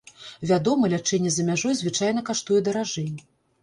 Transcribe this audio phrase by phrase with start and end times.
[0.51, 3.09] Вядома, лячэнне за мяжой звычайна каштуе даражэй.